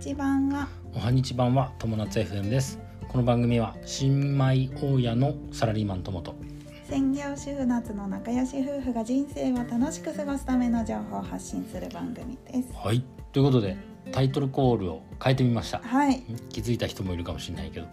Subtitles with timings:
[0.00, 2.78] 日版はおはにち版は友達 FM です。
[3.08, 6.36] この番組は新米大家のサラリーマン友と
[6.88, 12.72] 専業主婦夏の仲良し夫婦が人生を楽しく過ごすための情報を発信する番組です。
[12.74, 13.02] はい。
[13.32, 13.76] ということで
[14.12, 15.80] タイトルコールを変えてみました。
[15.80, 16.22] はい。
[16.50, 17.88] 気づいた人もいるかもしれないけど、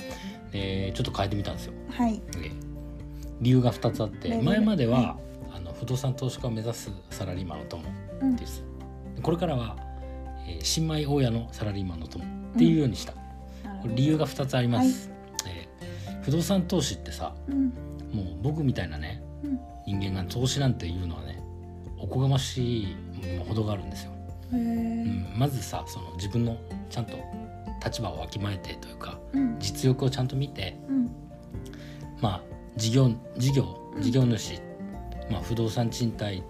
[0.54, 2.22] えーちょっと変えてみたんですよ、はい。
[2.38, 2.52] えー
[3.42, 5.18] 理由が2つあって前までは、は
[5.54, 7.84] あの不動産投資家を目指すサラリーマンの友
[8.22, 8.36] うん。
[8.36, 8.64] です、
[9.24, 9.76] これからは、
[10.48, 12.28] えー新米大家のサラリーマンの友っ
[12.58, 13.28] ていうようにした、なる
[13.64, 13.82] ほど。
[13.84, 15.10] これ理由が2つあります、
[15.48, 17.66] えー不動産投資ってさうん。
[18.12, 19.60] もう僕みたいなねうん。
[19.86, 21.40] 人間が投資なんていうのはね
[22.00, 22.96] おこがましい
[23.38, 24.12] もほどがあるんですよ、
[24.54, 24.64] へうえ
[25.04, 26.58] ん、まずさその自分の
[26.90, 27.18] ちゃんと
[27.84, 29.58] 立場をわきまえてというかうん。
[29.60, 31.12] 実力をちゃんと見てうん。
[32.22, 32.42] まあ
[32.76, 34.02] 事業事業うん。
[34.02, 34.60] 事業主、
[35.30, 36.42] まあ、不動産賃貸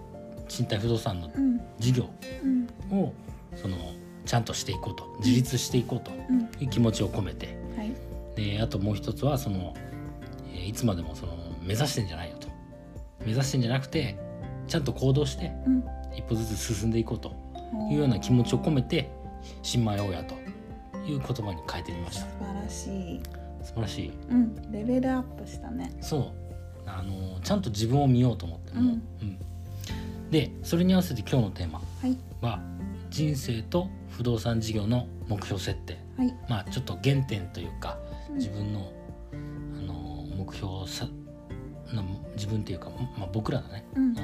[0.48, 1.60] 賃貸不動産のうん。
[1.78, 2.08] 事業
[2.42, 2.66] うん。
[2.98, 3.12] を
[3.56, 3.76] その
[4.24, 6.40] ちゃんとしていこうと自立していこうとうん。
[6.60, 7.56] いう気持ちを込めて。
[7.76, 7.92] はい。
[8.36, 9.74] であともう一つはその、
[10.52, 11.32] えーいつまでもその
[11.62, 12.48] 目指してんじゃないよと。
[13.24, 14.16] 目指してんじゃなくて
[14.68, 15.84] ちゃんと行動してうん。
[16.16, 17.32] 一歩ずつ進んでいこうと
[17.90, 19.10] いうような気持ちを込めて
[19.62, 20.34] 新米親と
[21.06, 22.22] いう言葉に変えてみました。
[22.22, 23.20] 素晴らしい。
[23.62, 24.12] 素晴らしい。
[24.30, 24.72] うん。
[24.72, 25.92] レベルアップしたね。
[26.00, 26.32] そう。
[26.88, 28.88] あのちゃんと自分を見ようと思っても、うん。
[28.88, 29.38] うん。
[30.30, 32.16] でそれに合わせて今日のテーマはい。
[32.40, 32.60] は
[33.10, 35.98] 人生と不動産事業の目標設定。
[36.16, 36.34] はい。
[36.48, 37.98] まあちょっと原点というか
[38.30, 38.36] うん。
[38.36, 38.92] 自分の、
[39.32, 39.36] あ
[39.82, 39.94] の
[40.36, 41.08] 目標さ
[41.92, 42.02] の
[42.34, 44.14] 自分っていうか、まあ、僕らだねうん。
[44.14, 44.22] の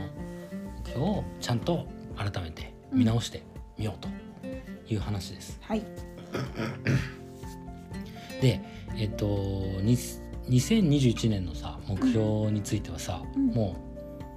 [0.85, 3.43] 目標をちゃんと改めて見直して
[3.79, 4.09] みようと
[4.93, 5.59] いう話です。
[5.63, 5.83] はい。
[8.41, 8.61] で
[8.97, 9.97] えっとに
[10.49, 13.47] 2021年のさ目標についてはさ、うん。
[13.49, 13.77] も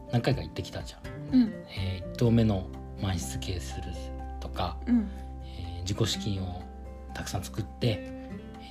[0.09, 0.97] う何回か言ってきたじゃ
[1.35, 1.35] ん。
[1.35, 1.53] うん。
[1.69, 2.67] え1棟目の
[3.01, 3.83] 満室係する
[4.39, 5.07] とか、うん。
[5.45, 6.63] えー自己資金を
[7.13, 8.11] たくさん作って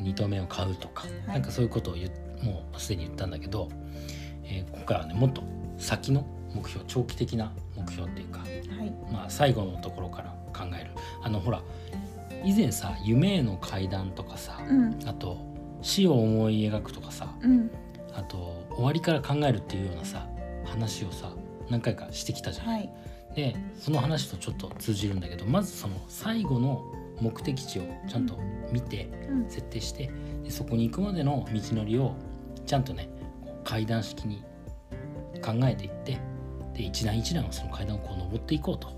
[0.03, 1.13] 2棟目を買うとか、はい。
[1.29, 2.11] なんかそういうことを言っ
[2.43, 3.69] もうすでに言ったんだけど、
[4.45, 5.43] えー今回はねもっと
[5.79, 8.93] 先の目標長期的な目標っていうか、はい。
[9.13, 10.91] まあ、最後のところから考える。
[11.23, 11.63] あのほら
[12.45, 14.99] 以前さ夢への階段とかさ、うん。
[15.07, 15.39] あと
[15.83, 17.71] 死を思い描くとかさうん。
[18.13, 20.27] あと終わりから考えるっていうようなさ
[20.65, 21.33] 話をさ
[21.71, 22.67] 何回かしてきたじゃん。
[22.67, 22.91] はい
[23.35, 26.85] でその話とちょっと通じるんだけどまずその最後の
[27.21, 28.39] 目的地をちゃんと
[28.73, 29.51] 見てうん。
[29.51, 30.11] 設定して
[30.43, 32.15] でそこに行くまでの道のりを
[32.67, 33.09] ちゃんとね
[33.65, 34.43] 階段式に
[35.43, 36.19] 考えていって
[36.75, 38.89] で一段一段その階段をこう登っていこうと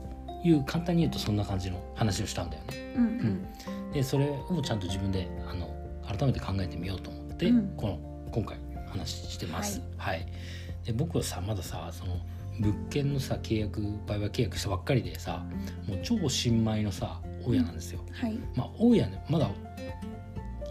[0.45, 2.95] いう簡単に言うとそんな感じの話をしたんだよね。
[2.97, 3.05] うん。
[3.05, 3.93] うん。
[3.93, 5.75] でそれをちゃんと自分であの
[6.07, 7.77] 改めて考えてみようと思って、うん。
[7.77, 7.99] この
[8.33, 8.59] 今回
[8.89, 9.83] 話してます。
[9.97, 10.27] はい、
[10.85, 12.17] で僕はさまださその
[12.61, 15.45] 物件のさ契約売買契約したばっかりでさ
[15.87, 18.01] もう超新米のさ大家なんですよ。
[18.13, 18.39] はい。
[18.55, 19.51] まあ大家ねまだ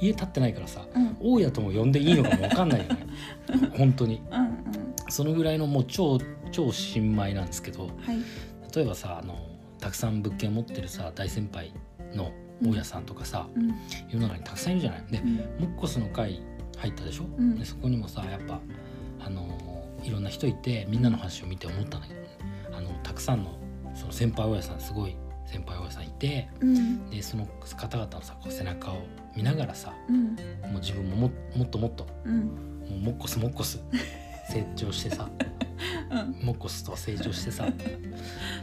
[0.01, 1.18] 家建ってないからさうん。
[1.22, 3.07] 大家とも呼んでいいのかもわかんないよね。
[3.78, 4.22] 本当に。
[4.31, 4.51] うんうん。
[5.09, 6.19] そのぐらいのもう超
[6.51, 8.17] 超新米なんですけどはい。
[8.75, 9.38] 例えばさあの
[9.79, 11.72] たくさん物件を持ってるさ大先輩
[12.13, 12.31] の
[12.63, 13.67] 大家さんとかさ、うん。
[14.09, 15.03] 世の中にたくさんいるじゃない。
[15.12, 15.35] でうん。
[15.35, 16.41] モッコスの会
[16.78, 17.57] 入ったでしょ、うん。
[17.57, 18.59] でそこにもさやっぱ
[19.25, 19.75] あのー
[20.05, 22.27] いろんな人いてみんなの話を見て思ったんだけどね
[22.71, 23.57] あのたくさんの
[23.95, 27.09] その先輩大家さんすごい先輩大家さんいてうん。
[27.09, 27.45] でその
[27.77, 29.03] 方々のさこう背中を
[29.35, 30.35] 見ながらさうん。
[30.71, 32.39] もう自分もももっともっとうん。
[32.39, 33.81] もうモッコスモッコス
[34.49, 35.29] 成長してさ
[36.11, 36.45] うん。
[36.45, 37.67] モッコスと成長してさ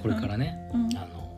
[0.01, 0.97] これからね、うん。
[0.97, 1.33] あの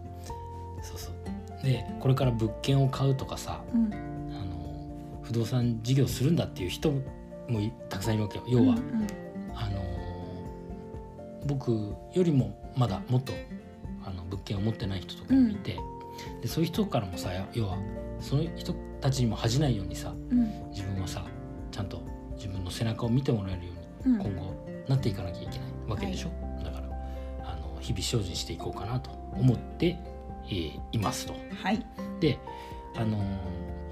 [0.82, 1.14] そうそう。
[1.62, 3.92] でこれから物件を買うとかさうん。
[3.94, 6.90] あの不動産事業するんだっていう人
[7.48, 8.44] もいたくさんいるわけよ。
[8.48, 9.06] 要は、うん。
[9.54, 9.83] あの
[11.46, 11.70] 僕
[12.12, 13.32] よりもまだもっと
[14.04, 15.78] あの物件を持ってない人とかもいて、
[16.42, 17.78] でそういう人からもさ要は
[18.20, 20.70] その人たちにも恥じないようにさうん。
[20.70, 21.24] 自分はさ
[21.70, 22.02] ちゃんと
[22.36, 23.72] 自分の背中を見てもらえるよ
[24.04, 24.20] うにうん。
[24.20, 26.30] 今後なっていかなきゃいけないわけでしょ、
[26.62, 26.88] だから
[27.44, 29.98] あの日々精進していこうかなと思って、
[30.46, 31.34] えーいますと。
[31.62, 31.84] はい。
[32.20, 32.38] で
[32.96, 33.18] あの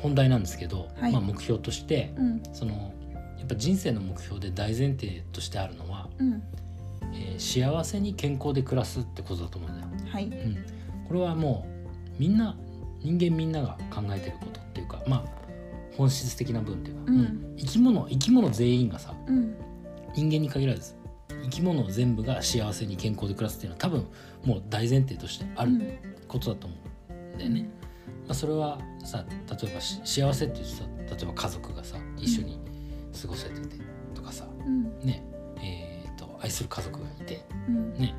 [0.00, 1.12] 本題なんですけど、はい。
[1.12, 2.43] まあ、目標としてうん。
[2.53, 2.93] その
[3.38, 6.43] やっぱ人生の目標で大前提としてあるのは、うん
[7.12, 9.88] えー幸せに健康で暮らすってことだと思うんだよ。
[10.11, 10.26] はい。
[10.26, 10.64] うん、
[11.06, 11.67] これはも
[12.19, 12.56] うみんな
[13.00, 15.43] 人間みんなが考えてることっていうかまあ
[15.97, 17.55] 本質的な部分っていうか、うん。
[17.59, 19.55] 生き物生き物全員がさうん。
[20.14, 20.94] 人間に限らず
[21.44, 24.06] 生き物全部が幸せに健康で暮らすっていうのは多分
[24.44, 25.99] もう大前提としてある
[26.29, 26.76] ことだと思
[27.32, 27.69] うんだよね。
[28.26, 30.85] まあ、それはさ例えばし幸せって言うとさ
[31.17, 32.61] 例えば家族がさ一緒に
[33.20, 33.76] 過ごせてて
[34.15, 34.99] とかさうん。
[35.00, 35.25] ね
[36.43, 37.94] 愛する家族がいてうん。
[37.94, 38.15] ね。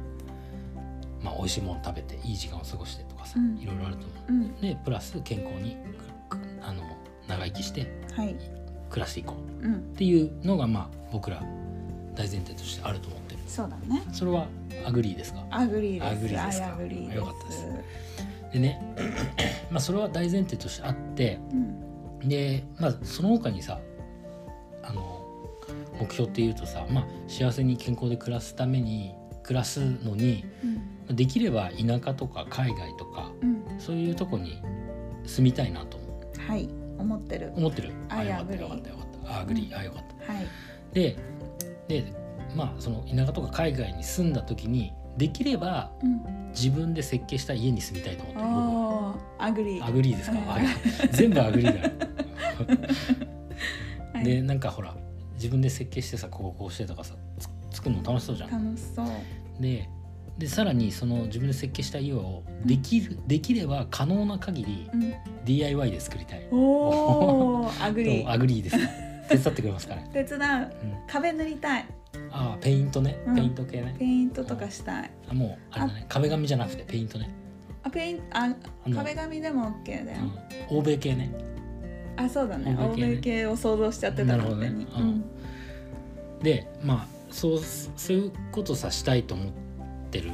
[1.21, 3.57] まあ美味しいもの食べていい時間を過ごしてとかさ、うん。
[3.57, 4.31] いろいろあると思う。
[4.31, 4.55] うん。
[4.61, 5.77] でプラス健康に
[6.29, 6.83] くあの
[7.27, 8.35] 長生きしてはい。
[8.89, 9.65] 暮らしていこう。
[9.65, 9.75] うん。
[9.75, 11.41] っていうのがまあ僕ら
[12.15, 13.39] 大前提としてあると思ってる。
[13.47, 14.01] そうだね。
[14.11, 14.47] それは
[14.85, 15.45] agree ですか？
[15.51, 16.63] アグリーです。
[16.63, 17.11] agree ですか？
[17.11, 17.15] です。
[17.17, 17.65] よかったです。
[18.53, 18.95] でね
[19.71, 21.55] まあそれは大前提としてあってう
[22.25, 22.29] ん。
[22.29, 23.79] でまあその他にさ
[24.83, 25.22] あの
[26.03, 31.15] 目標っていうとさ、まあ、幸せに健康で暮らすために暮らすのにうん。
[31.15, 33.79] できれば田舎とか海外とかうん。
[33.79, 34.61] そういうとこに
[35.25, 36.51] 住みたいなと思う。
[36.51, 36.69] はい。
[36.97, 37.51] 思ってる。
[37.55, 37.91] 思ってる？
[38.09, 39.31] あよかったよかったよかった。
[39.35, 40.33] あ agree、あよかった。
[40.33, 40.47] はい。
[40.93, 41.17] で
[41.87, 42.13] で
[42.55, 46.43] まあその田舎とか海外に住んだ時にできればうん。
[46.53, 48.45] 自分で設計した家に住みたいと思ってる。
[49.39, 50.37] agree agree ですか、
[51.11, 51.89] 全部 agree だ
[54.23, 54.95] でなんかほら
[55.43, 58.49] 自分で設計してさこここうしてとかさつ作るの楽しそうじゃん。
[58.49, 59.07] 楽しそう。
[59.59, 59.89] で
[60.37, 65.13] でさらにその自分で設計した家をできる、できれば可能な限りうん。
[65.43, 66.47] DIY で作りたい。
[66.49, 68.87] おー agree どうアーグリーですか
[69.29, 70.41] 手伝ってくれますかね、 手伝う。
[70.41, 70.71] うん、
[71.07, 71.85] 壁塗りたい。
[72.31, 73.17] ああペイントね。
[73.27, 73.35] うん。
[73.35, 75.11] ペイント系ね、ペイントとかしたい。
[75.27, 76.05] あもうあれだね。
[76.07, 77.29] 壁紙じゃなくてペイントね、
[77.83, 78.55] あペインあ
[78.85, 78.95] あの。
[78.95, 80.17] 壁紙でも OK だよ、
[80.71, 81.52] うん、欧米系ね
[82.17, 82.75] あそうだね。
[82.79, 84.69] 欧欧米系を想像しちゃってたなるほどね。
[84.69, 85.03] 勝手に。
[85.03, 85.23] うん。
[86.43, 89.47] でまあそうそういうことさしたいと思っ
[90.11, 90.31] てる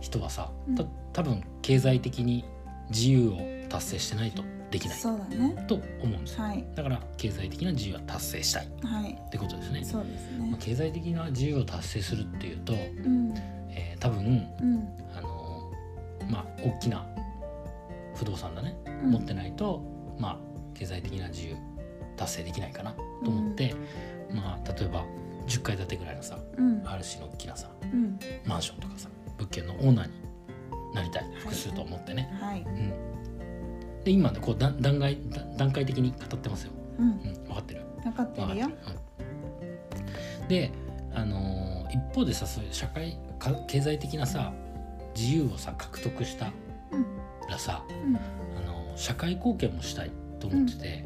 [0.00, 0.90] 人はさたうん。
[1.12, 2.44] 多分経済的に
[2.90, 3.38] 自由を
[3.68, 4.98] 達成してないとできない。
[4.98, 5.64] そうだね。
[5.68, 6.44] と思うんですよ。
[6.44, 6.64] はい。
[6.74, 8.66] だから経済的な自由は達成したい。
[8.66, 9.18] っはい。
[9.30, 9.84] てことですね。
[9.84, 13.34] そうですまあね経済的な自由を達成するっていうと、うん。
[13.70, 14.88] えー多分うん。
[15.16, 15.70] あの
[16.30, 17.06] まあ大きな
[18.14, 18.74] 不動産だね、
[19.04, 19.10] うん。
[19.12, 19.82] 持ってないと
[20.18, 20.51] まあ
[20.82, 21.56] 経済的な自由
[22.16, 22.90] 達成できないかな
[23.24, 23.72] と思って、
[24.32, 25.04] まあ例えば
[25.46, 26.82] 10階建てぐらいのさうん。
[26.84, 28.18] ある種の大きなさうん。
[28.44, 29.08] マンションとかさ
[29.38, 30.12] 物件のオーナーに
[30.92, 32.62] なりたい複数と思ってね、はい。
[32.62, 37.06] うん、で今ねこうだ段階だ段階的に語ってますよ、うん。
[37.06, 37.82] うん、分かってる？
[38.02, 38.68] 分かってるよ。
[38.68, 38.74] る、
[40.42, 40.72] うん、で、
[41.14, 44.52] あのー一方でさそういう社会か経済的なさ
[45.14, 46.50] 自由をさ獲得した
[46.90, 47.06] うん。
[47.48, 48.16] らさ、うん。
[48.16, 50.10] あのー社会貢献もしたい
[50.42, 51.04] と思ってて、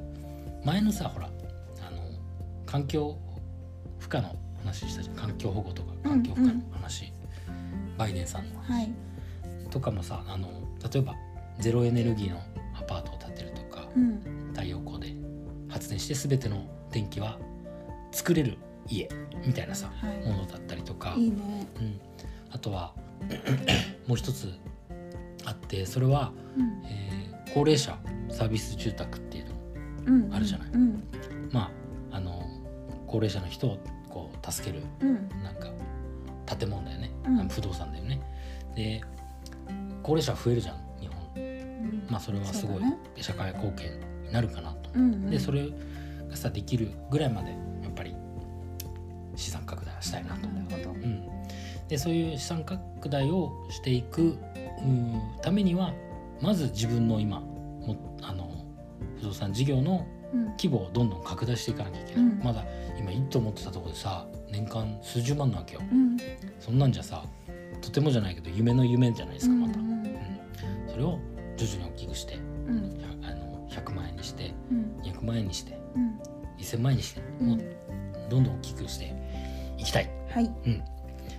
[0.65, 1.27] 前のさほら、
[1.87, 2.17] あのー
[2.65, 3.17] 環境
[3.99, 5.17] 負荷の話したじゃん。
[5.17, 7.13] 環境保護とか環境負荷の話、
[7.99, 8.91] バイデンさんの話、はい。
[9.71, 10.49] とかもさあの
[10.93, 11.15] 例えば
[11.61, 12.41] ゼロエネルギーの
[12.79, 14.51] アパートを建てるとか、うん。
[14.55, 15.15] 太陽光で
[15.69, 17.39] 発電して全ての電気は
[18.13, 18.57] 作れる
[18.89, 19.09] 家
[19.47, 20.27] みたいなさ、はい。
[20.27, 21.67] ものだったりとか、いいね。
[21.79, 22.01] うん、
[22.51, 22.95] あとは
[24.09, 24.53] もう一つ
[25.45, 26.83] あってそれは、うん。
[26.87, 27.97] えー高齢者
[28.29, 29.21] サービス住宅っ
[30.33, 30.71] あるじゃない。
[30.73, 31.03] うん。
[31.53, 31.71] ま
[32.11, 32.43] ああの
[33.07, 35.29] 高齢者の人をこう助けるうん。
[35.43, 35.71] なんか
[36.57, 37.49] 建物だよね、うん。
[37.49, 38.21] 不動産だよね。
[38.75, 39.01] で
[40.03, 41.17] 高齢者増えるじゃん日本。
[41.37, 42.07] うん。
[42.11, 42.83] まあそれはすごい
[43.21, 44.91] 社会貢献になるかなと、
[45.31, 45.69] でそれ
[46.29, 47.57] がさできるぐらいまでや
[47.89, 48.15] っぱり
[49.37, 51.29] 資産拡大はしたいなと、うん、
[51.89, 54.39] でそういう資産拡大をしていく
[54.81, 55.93] うんためには
[56.41, 58.51] まず自分の今もあの
[59.19, 60.47] 不動産事業のうん。
[60.57, 62.41] 規模をどんどん拡大していかなきゃいけない、うん。
[62.43, 62.65] まだ
[62.99, 65.81] 今1棟持ってたところでさ年間数十万なわけよ。
[65.81, 66.17] うん。
[66.59, 67.25] そんなんじゃさ
[67.81, 70.19] とてもじゃないけど夢の夢じゃないですかまた、うんうん。
[70.89, 71.19] それを
[71.57, 72.39] 徐々に大きくしてう
[72.73, 72.99] ん。
[73.23, 75.01] 100あの100万円にしてうん。
[75.03, 76.19] 200万円にしてうん。
[76.59, 77.49] 1000万円にして、うん。
[77.49, 77.59] もう
[78.31, 79.15] どんどん大きくして
[79.79, 80.45] いきたい、はい。
[80.45, 80.83] うん、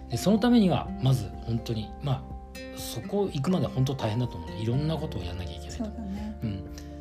[0.10, 2.38] でそのためにはまず本当にまあ
[2.78, 4.58] そこ行くまでは本当大変だと思うね。
[4.62, 5.86] いろんなことをやんなきゃいけないと。
[5.86, 6.40] そうだね。
[6.44, 6.57] うん、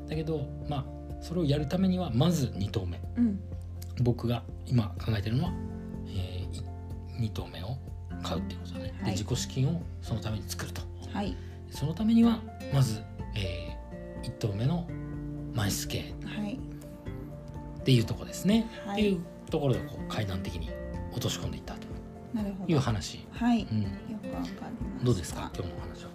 [0.09, 0.85] だけどまあ
[1.23, 3.01] それをやるためにはまず2棟目。
[3.17, 3.41] うん。
[4.03, 5.53] 僕が今考えてるのは、
[6.09, 6.47] え
[7.19, 7.79] 2棟目を
[8.23, 9.05] 買うっていうことだね、はい。
[9.07, 10.83] で自己資金をそのために作ると。
[11.13, 11.35] はい。
[11.71, 12.41] そのためには
[12.73, 13.01] まず、
[13.35, 13.77] え
[14.23, 14.87] 1棟目の
[15.55, 16.59] 満室経営はい。
[17.81, 19.01] っていうところですね、はい。
[19.01, 19.21] っていう
[19.51, 20.71] ところでこう階段的に
[21.13, 21.81] 落とし込んでいったと
[22.35, 22.73] なるほど。
[22.73, 23.67] いう話、はい。
[23.71, 23.89] うん、よ
[24.23, 25.05] くわかりました。
[25.05, 25.51] どうですか？
[25.57, 26.11] 今日のお話は。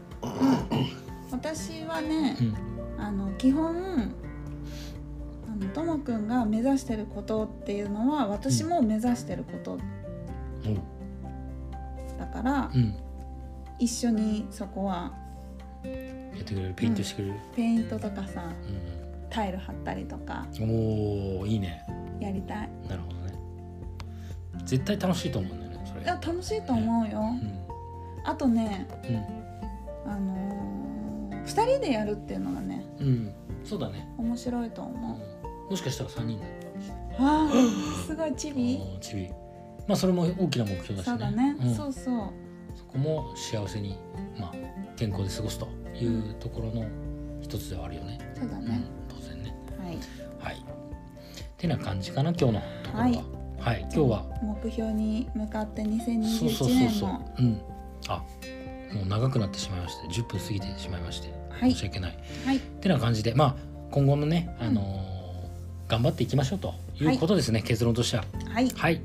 [1.31, 2.70] 私はねうん
[3.01, 4.13] あの基本
[5.47, 9.79] あのともくんが目指してることっていうのは私も目指してることおう
[12.19, 12.95] だから、うん、
[13.79, 15.11] 一緒にそこは
[15.83, 15.89] や
[16.41, 19.01] ってくれるペイントしてくれる、ペイントとかさうん。
[19.31, 21.83] タイル貼ったりとかおおいいね
[22.19, 23.33] やりたいなるほどね
[24.65, 25.59] 絶対楽しいと思うん。
[25.59, 28.29] だよねそれいや楽しいと思うよ、うん。
[28.29, 30.11] あとねうん。
[30.11, 30.50] あのー、
[31.45, 33.33] 2人でやるっていうのがねうん、
[33.63, 34.85] そうだね、面白いとう。
[34.85, 34.87] ん。
[34.89, 35.19] 思
[35.67, 37.05] う、もしかしたら3人だったかもしれない。
[37.19, 38.79] あーすごいチビ？
[38.81, 39.29] あーちび
[39.87, 41.03] まあそれも大きな目標だしね。
[41.03, 41.75] そうだね、ん。
[41.75, 42.29] そうそう。
[42.75, 43.97] そこも幸せに、
[44.39, 44.53] まあ、
[44.95, 46.85] 健康で過ごすというところの
[47.41, 49.55] 一つではあるよね、うんそうだね、、当然ね。
[49.83, 49.97] はい。
[50.39, 50.65] はい。
[51.57, 53.03] てな感じかな今日のところは。
[53.03, 53.23] はい。
[53.59, 56.67] はい、今日は目標に向かってそうそう2021そうそう。
[56.69, 57.61] 年もうん。
[58.07, 58.23] あ
[58.93, 63.55] もう長くなってしまいまして10分過ぎてしまいましてはい申し訳ない、はいってな感じでまあ
[63.91, 65.11] 今後のね、あのー
[65.91, 68.23] 頑張っていきましょうということですね、結論としては。
[68.53, 69.01] はいはい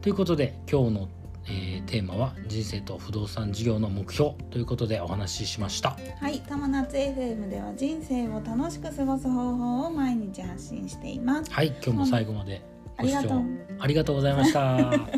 [0.00, 1.08] ということで今日の、
[1.46, 5.98] えーテーマは人生と不動産事業の目標ということでお話ししました。
[6.20, 11.52] はい、玉夏 FM では人生を楽しく過ごす方法を毎日発信しています。
[11.52, 12.62] はい今日も最後まで
[12.98, 13.42] ご視聴
[13.78, 14.16] ありがとう。
[14.16, 14.60] ございました。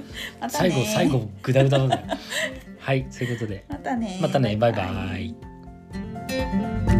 [0.40, 2.04] また最ね後最後グダグダだね。
[2.82, 4.18] はいそういうことでまたね。
[4.20, 4.82] またねバイバ
[5.16, 6.91] イ。